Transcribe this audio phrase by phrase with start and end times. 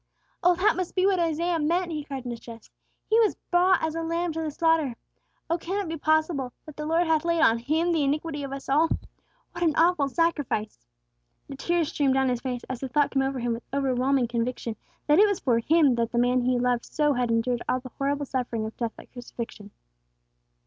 [0.41, 2.71] "Oh, that must be what Isaiah meant!" he cried in distress.
[3.07, 4.95] "'He was brought as a lamb to the slaughter!'
[5.47, 8.51] Oh, can it be possible that 'the Lord hath laid on Him the iniquity of
[8.51, 8.89] us all'?
[9.51, 10.87] What an awful sacrifice!"
[11.49, 14.75] The tears streamed down his face as the thought came over him with overwhelming conviction,
[15.05, 17.91] that it was for him that the man he loved so had endured all the
[17.99, 19.69] horrible suffering of death by crucifixion.